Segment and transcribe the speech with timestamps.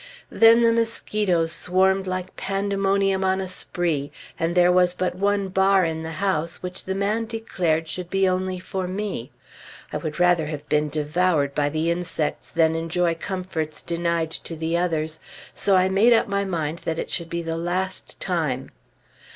[0.31, 5.85] Then the mosquitoes swarmed like pandemonium on a spree, and there was but one bar
[5.85, 9.31] in the house, which the man declared should be only for me.
[9.93, 14.75] I would rather have been devoured by the insects than enjoy comforts denied to the
[14.75, 15.19] others;
[15.53, 18.71] so I made up my mind it should be the last time.